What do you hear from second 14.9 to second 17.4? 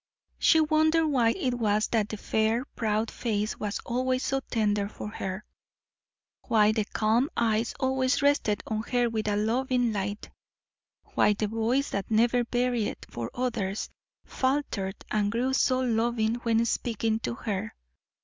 and grew so loving when speaking to